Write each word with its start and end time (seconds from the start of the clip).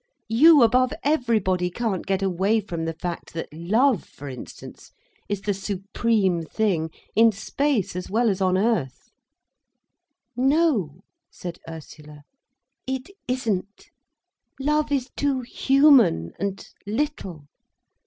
You 0.29 0.63
above 0.63 0.93
everybody 1.03 1.69
can't 1.69 2.07
get 2.07 2.23
away 2.23 2.59
from 2.59 2.85
the 2.85 2.93
fact 2.95 3.33
that 3.35 3.53
love, 3.53 4.03
for 4.03 4.27
instance, 4.27 4.89
is 5.29 5.41
the 5.41 5.53
supreme 5.53 6.41
thing, 6.41 6.89
in 7.15 7.31
space 7.31 7.95
as 7.95 8.09
well 8.09 8.27
as 8.27 8.41
on 8.41 8.57
earth." 8.57 9.11
"No," 10.35 11.01
said 11.29 11.59
Ursula, 11.69 12.23
"it 12.87 13.11
isn't. 13.27 13.91
Love 14.59 14.91
is 14.91 15.11
too 15.15 15.41
human 15.41 16.31
and 16.39 16.67
little. 16.87 17.45